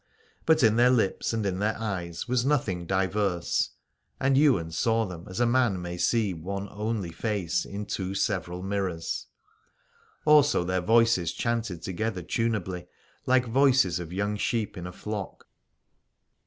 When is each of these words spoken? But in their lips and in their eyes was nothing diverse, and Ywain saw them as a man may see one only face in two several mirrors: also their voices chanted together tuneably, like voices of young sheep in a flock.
But 0.47 0.63
in 0.63 0.77
their 0.77 0.89
lips 0.89 1.31
and 1.31 1.45
in 1.45 1.59
their 1.59 1.77
eyes 1.77 2.27
was 2.27 2.43
nothing 2.43 2.87
diverse, 2.87 3.69
and 4.19 4.35
Ywain 4.35 4.71
saw 4.71 5.05
them 5.05 5.27
as 5.29 5.39
a 5.39 5.45
man 5.45 5.79
may 5.79 5.95
see 5.99 6.33
one 6.33 6.67
only 6.71 7.11
face 7.11 7.65
in 7.65 7.85
two 7.85 8.15
several 8.15 8.63
mirrors: 8.63 9.27
also 10.25 10.63
their 10.63 10.81
voices 10.81 11.31
chanted 11.33 11.83
together 11.83 12.23
tuneably, 12.23 12.87
like 13.27 13.45
voices 13.45 13.99
of 13.99 14.11
young 14.11 14.37
sheep 14.37 14.75
in 14.75 14.87
a 14.87 14.91
flock. 14.91 15.45